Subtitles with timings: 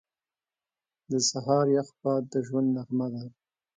[1.11, 3.23] •د سهار یخ باد د ژوند نغمه ده.